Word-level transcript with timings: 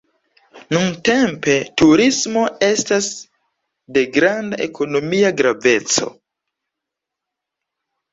Nuntempe 0.75 1.57
turismo 1.81 2.45
estas 2.67 3.09
de 3.97 4.03
granda 4.15 4.59
ekonomia 4.69 5.31
graveco. 5.43 6.09